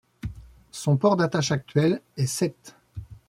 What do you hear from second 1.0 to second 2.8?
d'attache actuel est Sete.